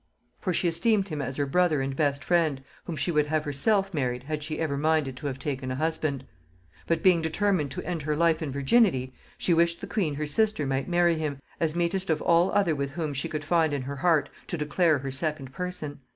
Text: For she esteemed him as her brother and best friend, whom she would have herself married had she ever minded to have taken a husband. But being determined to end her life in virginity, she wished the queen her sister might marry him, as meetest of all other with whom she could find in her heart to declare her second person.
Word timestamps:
For 0.39 0.51
she 0.51 0.67
esteemed 0.67 1.09
him 1.09 1.21
as 1.21 1.37
her 1.37 1.45
brother 1.45 1.79
and 1.79 1.95
best 1.95 2.23
friend, 2.23 2.63
whom 2.85 2.95
she 2.95 3.11
would 3.11 3.27
have 3.27 3.45
herself 3.45 3.93
married 3.93 4.23
had 4.23 4.41
she 4.41 4.57
ever 4.59 4.75
minded 4.75 5.15
to 5.17 5.27
have 5.27 5.37
taken 5.37 5.69
a 5.69 5.75
husband. 5.75 6.25
But 6.87 7.03
being 7.03 7.21
determined 7.21 7.69
to 7.69 7.85
end 7.85 8.01
her 8.01 8.15
life 8.15 8.41
in 8.41 8.49
virginity, 8.51 9.13
she 9.37 9.53
wished 9.53 9.79
the 9.79 9.85
queen 9.85 10.15
her 10.15 10.25
sister 10.25 10.65
might 10.65 10.89
marry 10.89 11.17
him, 11.19 11.37
as 11.59 11.75
meetest 11.75 12.09
of 12.09 12.19
all 12.19 12.51
other 12.53 12.73
with 12.75 12.89
whom 12.93 13.13
she 13.13 13.29
could 13.29 13.45
find 13.45 13.73
in 13.75 13.83
her 13.83 13.97
heart 13.97 14.29
to 14.47 14.57
declare 14.57 14.97
her 14.97 15.11
second 15.11 15.53
person. 15.53 15.99